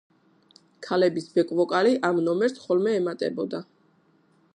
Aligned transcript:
ქალების 0.85 1.27
ბეკ-ვოკალი 1.35 1.93
ამ 2.09 2.17
ნომერს 2.29 2.57
ხოლმე 2.63 2.95
ემატებოდა. 3.01 3.61